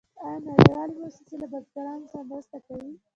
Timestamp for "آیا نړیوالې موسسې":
0.25-1.35